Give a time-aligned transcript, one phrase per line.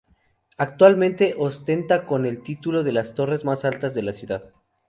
[0.57, 4.45] Actualmente, ostentan con el título de las torres más altas de la ciudad.